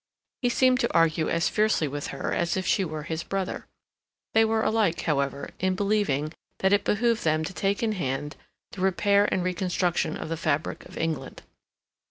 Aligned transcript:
He 0.41 0.49
seemed 0.49 0.79
to 0.79 0.91
argue 0.95 1.29
as 1.29 1.47
fiercely 1.47 1.87
with 1.87 2.07
her 2.07 2.33
as 2.33 2.57
if 2.57 2.65
she 2.65 2.83
were 2.83 3.03
his 3.03 3.21
brother. 3.21 3.67
They 4.33 4.43
were 4.43 4.63
alike, 4.63 5.01
however, 5.01 5.51
in 5.59 5.75
believing 5.75 6.33
that 6.57 6.73
it 6.73 6.83
behooved 6.85 7.23
them 7.23 7.43
to 7.43 7.53
take 7.53 7.83
in 7.83 7.91
hand 7.91 8.35
the 8.71 8.81
repair 8.81 9.31
and 9.31 9.43
reconstruction 9.43 10.17
of 10.17 10.29
the 10.29 10.37
fabric 10.37 10.85
of 10.87 10.97
England. 10.97 11.43